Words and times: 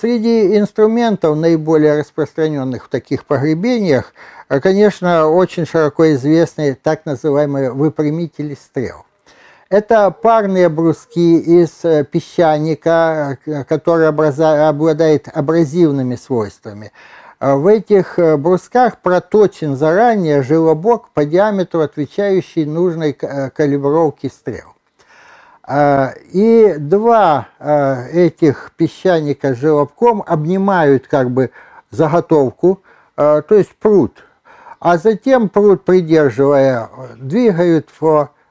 Среди 0.00 0.56
инструментов, 0.56 1.36
наиболее 1.36 1.98
распространенных 1.98 2.84
в 2.84 2.88
таких 2.88 3.24
погребениях, 3.24 4.12
конечно, 4.48 5.26
очень 5.26 5.66
широко 5.66 6.12
известны 6.12 6.78
так 6.80 7.04
называемые 7.04 7.72
выпрямители 7.72 8.54
стрел. 8.54 9.06
Это 9.70 10.12
парные 10.12 10.68
бруски 10.68 11.38
из 11.38 11.84
э, 11.84 12.04
песчаника, 12.04 13.38
э, 13.44 13.64
который 13.64 14.06
обладает 14.06 15.28
абразивными 15.34 16.14
свойствами. 16.14 16.92
А 17.40 17.56
в 17.56 17.66
этих 17.66 18.20
э, 18.20 18.36
брусках 18.36 19.02
проточен 19.02 19.76
заранее 19.76 20.42
желобок 20.44 21.10
по 21.10 21.24
диаметру, 21.24 21.80
отвечающий 21.80 22.66
нужной 22.66 23.14
калибровке 23.14 24.28
стрел. 24.28 24.77
А, 25.70 26.14
и 26.32 26.76
два 26.78 27.48
этих 28.10 28.72
песчаника 28.76 29.54
с 29.54 29.58
желобком 29.58 30.24
обнимают 30.26 31.06
как 31.06 31.30
бы 31.30 31.50
заготовку, 31.90 32.80
то 33.16 33.44
есть 33.50 33.74
пруд, 33.76 34.24
а 34.80 34.96
затем 34.96 35.50
пруд, 35.50 35.84
придерживая, 35.84 36.88
двигают 37.16 37.90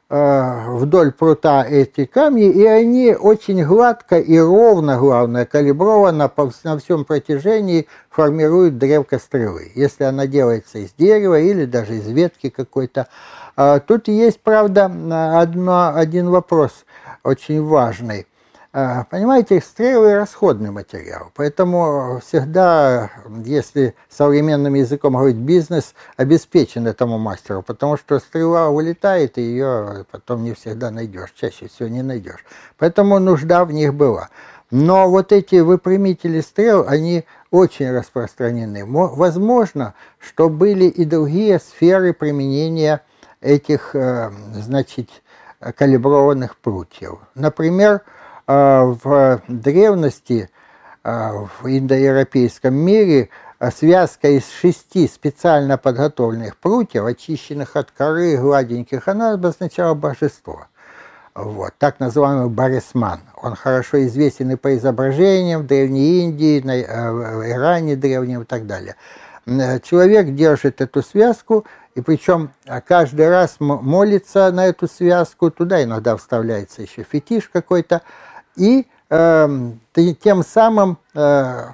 вдоль 0.10 1.12
прута 1.12 1.64
эти 1.64 2.06
камни, 2.06 2.50
и 2.50 2.66
они 2.66 3.16
очень 3.20 3.66
гладко 3.66 4.20
и 4.20 4.38
ровно, 4.38 4.98
главное, 4.98 5.46
калиброванно 5.46 6.30
по, 6.30 6.52
на 6.64 6.78
всем 6.78 7.04
протяжении 7.04 7.88
формируют 8.10 8.78
древко 8.78 9.20
стрелы. 9.20 9.72
Если 9.76 10.04
она 10.04 10.28
делается 10.28 10.78
из 10.78 10.94
дерева 10.94 11.40
или 11.40 11.66
даже 11.66 11.96
из 11.96 12.08
ветки 12.08 12.50
какой-то. 12.50 13.08
А, 13.56 13.80
тут 13.80 14.08
есть, 14.08 14.40
правда, 14.42 14.86
одно, 14.86 15.94
один 15.96 16.30
вопрос 16.30 16.86
очень 17.28 17.64
важный– 17.64 18.26
а, 18.80 19.06
понимаете, 19.06 19.60
стрелы– 19.60 20.14
расходный 20.16 20.70
материал, 20.70 21.32
поэтому 21.34 22.20
всегда, 22.24 23.10
если 23.44 23.96
современным 24.08 24.76
языком 24.76 25.14
говорить, 25.14 25.38
бизнес 25.38 25.96
обеспечен 26.16 26.86
этому 26.86 27.18
мастеру, 27.18 27.64
потому 27.64 27.98
что 27.98 28.20
стрела 28.20 28.70
улетает, 28.70 29.40
и 29.40 29.42
ее 29.42 30.06
потом 30.12 30.44
не 30.44 30.54
всегда 30.54 30.92
найдешь, 30.92 31.34
чаще 31.36 31.70
всего 31.70 31.90
не 31.90 32.04
найдешь. 32.04 32.46
Поэтому 32.78 33.18
нужда 33.18 33.66
в 33.66 33.72
них 33.72 33.96
была. 33.96 34.30
Но 34.70 35.10
вот 35.10 35.32
эти 35.32 35.56
выпрямители 35.56 36.42
стрел, 36.42 36.86
они 36.88 37.24
очень 37.50 37.90
распространены. 37.90 38.86
Возможно, 38.86 39.96
что 40.20 40.50
были 40.50 40.86
и 40.86 41.04
другие 41.04 41.60
сферы 41.60 42.14
применения 42.14 43.02
этих, 43.42 43.96
э, 43.96 44.30
значит, 44.54 45.10
калиброванных 45.60 46.58
прутьев. 46.58 47.20
Например, 47.36 48.02
а, 48.46 48.84
в 49.04 49.42
древности, 49.48 50.50
а, 51.04 51.48
в 51.62 51.66
индоевропейском 51.66 52.74
мире, 52.74 53.30
а, 53.60 53.72
связка 53.72 54.30
из 54.30 54.50
шести 54.50 55.08
специально 55.08 55.78
подготовленных 55.78 56.58
прутьев, 56.58 57.06
очищенных 57.06 57.76
от 57.76 57.92
коры, 57.92 58.38
гладеньких, 58.38 59.08
она 59.08 59.34
обозначала 59.34 59.96
божество. 59.96 60.68
Вот, 61.36 61.72
так 61.78 62.00
называемый 62.00 62.50
Барисман. 62.50 63.20
Он 63.36 63.56
хорошо 63.56 64.04
известен 64.06 64.52
и 64.52 64.56
по 64.56 64.76
изображениям 64.76 65.62
в 65.62 65.68
Древней 65.68 66.24
Индии, 66.24 66.62
на, 66.62 67.14
в 67.14 67.48
Иране 67.48 67.96
древнем 67.96 68.42
и 68.42 68.46
так 68.46 68.66
далее. 68.66 68.96
Человек 69.84 70.34
держит 70.34 70.82
эту 70.82 71.04
связку, 71.04 71.66
и 71.98 72.02
причем 72.02 72.52
каждый 72.86 73.28
раз 73.28 73.56
молится 73.60 74.52
на 74.52 74.68
эту 74.68 74.88
связку, 74.88 75.50
туда 75.50 75.82
иногда 75.82 76.16
вставляется 76.16 76.84
еще 76.84 77.02
фетиш 77.02 77.50
какой-то, 77.52 78.04
и 78.56 78.86
э, 79.10 79.72
тем 80.22 80.44
самым 80.44 81.00
э, 81.16 81.70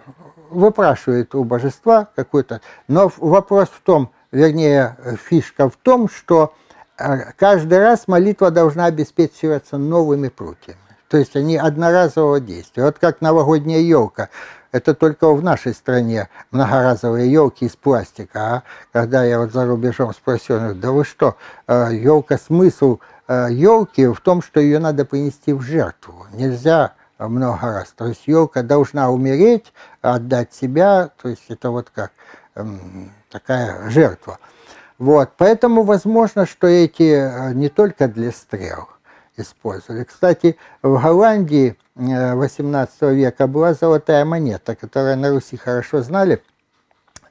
выпрашивает 0.49 1.35
у 1.35 1.43
божества 1.43 2.07
какой-то. 2.15 2.61
Но 2.87 3.11
вопрос 3.17 3.67
в 3.67 3.81
том, 3.81 4.11
вернее, 4.31 4.95
фишка 5.27 5.69
в 5.69 5.75
том, 5.75 6.07
что 6.07 6.53
э, 6.97 7.33
каждый 7.37 7.79
раз 7.79 8.07
молитва 8.07 8.49
должна 8.49 8.85
обеспечиваться 8.85 9.77
новыми 9.77 10.29
прутьями. 10.29 10.79
То 11.09 11.17
есть 11.17 11.35
они 11.35 11.57
одноразового 11.57 12.39
действия. 12.39 12.85
Вот 12.85 12.97
как 12.97 13.19
новогодняя 13.19 13.81
елка. 13.81 14.29
Это 14.73 14.95
только 14.95 15.31
в 15.31 15.41
нашей 15.41 15.73
стране 15.73 16.29
многоразовые 16.51 17.31
елки 17.31 17.65
из 17.65 17.75
пластика. 17.75 18.39
А 18.41 18.63
когда 18.91 19.23
я 19.23 19.39
вот 19.39 19.53
за 19.53 19.65
рубежом 19.65 20.13
спросил, 20.13 20.73
да 20.73 20.91
вы 20.91 21.05
что, 21.05 21.37
елка 21.67 22.37
смысл 22.37 22.99
елки 23.27 24.01
э, 24.01 24.11
в 24.11 24.19
том, 24.19 24.41
что 24.41 24.59
ее 24.59 24.79
надо 24.79 25.05
принести 25.05 25.53
в 25.53 25.61
жертву. 25.61 26.25
Нельзя 26.33 26.93
много 27.19 27.61
раз. 27.61 27.93
То 27.95 28.07
есть 28.07 28.27
елка 28.27 28.63
должна 28.63 29.11
умереть, 29.11 29.71
отдать 30.01 30.53
себя, 30.53 31.09
то 31.21 31.29
есть 31.29 31.45
это 31.49 31.69
вот 31.69 31.89
как 31.93 32.11
эм, 32.55 33.11
такая 33.29 33.89
жертва. 33.89 34.39
Вот, 34.97 35.31
поэтому 35.37 35.83
возможно, 35.83 36.45
что 36.45 36.67
эти 36.67 37.03
э, 37.03 37.53
не 37.53 37.69
только 37.69 38.07
для 38.07 38.31
стрел 38.31 38.89
использовали. 39.37 40.03
Кстати, 40.03 40.57
в 40.81 41.01
Голландии 41.01 41.77
18 41.95 42.95
э, 43.01 43.13
века 43.13 43.47
была 43.47 43.73
золотая 43.73 44.25
монета, 44.25 44.75
которую 44.75 45.17
на 45.17 45.29
Руси 45.29 45.57
хорошо 45.57 46.01
знали– 46.01 46.41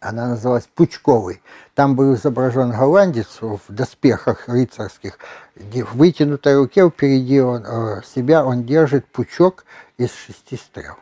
она 0.03 0.29
называлась 0.29 0.69
Пучковой. 0.75 1.41
Там 1.75 1.95
был 1.95 2.15
изображен 2.15 2.73
голландец 2.73 3.39
в 3.41 3.61
доспехах 3.69 4.49
рыцарских. 4.49 5.19
В 5.55 5.97
вытянутой 5.97 6.57
руке 6.57 6.89
впереди 6.89 7.41
он, 7.41 7.65
э, 7.65 8.03
себя 8.05 8.45
он 8.45 8.65
держит 8.65 9.07
пучок 9.07 9.65
из 9.97 10.13
шести 10.13 10.57
стрел. 10.57 10.97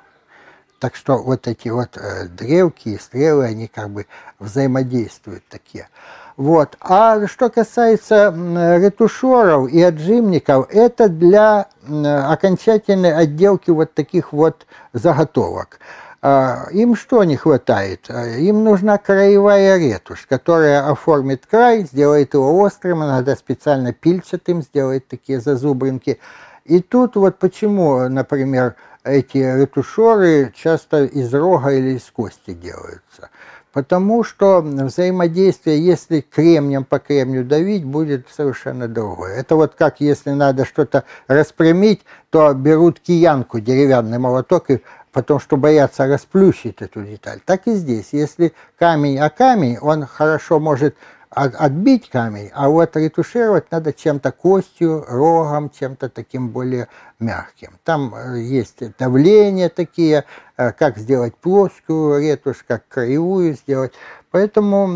Так 0.80 0.96
что 0.96 1.18
вот 1.18 1.46
эти 1.46 1.68
вот 1.68 1.96
э, 1.96 2.26
дрелки 2.26 2.88
и 2.88 2.98
стрелы, 2.98 3.44
они 3.44 3.68
как 3.68 3.90
бы 3.90 4.06
взаимодействуют 4.38 5.44
такие. 5.48 5.88
Вот. 6.36 6.76
А 6.80 7.26
что 7.26 7.50
касается 7.50 8.34
ретушеров 8.80 9.70
и 9.70 9.82
отжимников, 9.82 10.68
это 10.70 11.10
для 11.10 11.68
окончательной 11.86 13.14
отделки 13.14 13.70
вот 13.70 13.92
таких 13.92 14.32
вот 14.32 14.66
заготовок. 14.94 15.80
А, 16.22 16.66
им 16.70 16.96
что 16.96 17.24
не 17.24 17.36
хватает? 17.36 18.06
А, 18.08 18.26
им 18.26 18.64
нужна 18.64 18.98
краевая 18.98 19.78
ретушь, 19.78 20.26
которая 20.26 20.90
оформит 20.90 21.46
край, 21.46 21.84
сделает 21.84 22.34
его 22.34 22.58
острым, 22.58 23.04
иногда 23.04 23.36
специально 23.36 23.92
пильчатым, 23.92 24.62
сделает 24.62 25.08
такие 25.08 25.40
зазубринки. 25.40 26.18
И 26.66 26.80
тут 26.80 27.16
вот 27.16 27.38
почему, 27.38 28.08
например, 28.08 28.76
эти 29.04 29.38
ретушеры 29.38 30.52
часто 30.54 31.04
из 31.04 31.32
рога 31.32 31.72
или 31.72 31.96
из 31.96 32.04
кости 32.10 32.52
делаются. 32.52 33.30
Потому 33.72 34.24
что 34.24 34.60
взаимодействие, 34.62 35.84
если 35.84 36.22
кремнем 36.22 36.84
по 36.84 36.98
кремню 36.98 37.44
давить, 37.44 37.84
будет 37.84 38.26
совершенно 38.28 38.88
другое. 38.88 39.34
Это 39.34 39.54
вот 39.54 39.74
как 39.76 40.00
если 40.00 40.30
надо 40.30 40.64
что-то 40.64 41.04
распрямить, 41.28 42.00
то 42.30 42.52
берут 42.52 42.98
киянку, 42.98 43.60
деревянный 43.60 44.18
молоток 44.18 44.70
и 44.70 44.82
потому 45.12 45.38
что 45.38 45.56
боятся 45.56 46.06
расплющить 46.06 46.82
эту 46.82 47.02
деталь. 47.02 47.40
Так 47.44 47.66
и 47.66 47.74
здесь. 47.74 48.08
Если 48.12 48.52
камень 48.76 49.18
о 49.18 49.30
камень, 49.30 49.78
он 49.78 50.04
хорошо 50.04 50.58
может 50.58 50.96
отбить 51.30 52.08
камень, 52.08 52.50
а 52.52 52.68
вот 52.68 52.96
ретушировать 52.96 53.70
надо 53.70 53.92
чем-то 53.92 54.32
костью, 54.32 55.04
рогом, 55.06 55.70
чем-то 55.70 56.08
таким 56.08 56.48
более 56.48 56.88
мягким. 57.20 57.78
Там 57.84 58.14
э, 58.14 58.40
есть 58.40 58.82
давления 58.98 59.68
такие, 59.68 60.24
э, 60.56 60.72
как 60.72 60.98
сделать 60.98 61.36
плоскую 61.36 62.20
ретушь, 62.20 62.64
как 62.66 62.88
краевую 62.88 63.54
сделать. 63.54 63.92
Поэтому 64.32 64.86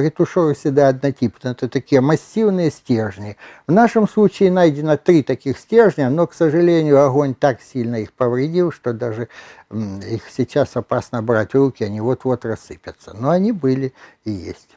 ретушеры 0.00 0.54
всегда 0.54 0.88
однотипные. 0.88 1.52
Это 1.52 1.68
такие 1.68 2.00
массивные 2.00 2.70
стержни. 2.70 3.36
В 3.68 3.72
нашем 3.72 4.08
случае 4.08 4.50
найдено 4.50 4.96
три 4.96 5.22
таких 5.22 5.58
стержня, 5.58 6.10
но, 6.10 6.26
к 6.26 6.34
сожалению, 6.34 7.04
огонь 7.04 7.34
так 7.34 7.60
сильно 7.60 7.96
их 7.96 8.12
повредил, 8.12 8.72
что 8.72 8.92
даже 8.92 9.28
их 9.70 10.22
сейчас 10.36 10.76
опасно 10.76 11.22
брать 11.22 11.52
в 11.52 11.54
руки, 11.54 11.84
они 11.84 12.00
вот-вот 12.00 12.44
рассыпятся. 12.44 13.14
Но 13.14 13.30
они 13.30 13.52
были 13.52 13.94
и 14.24 14.32
есть. 14.32 14.76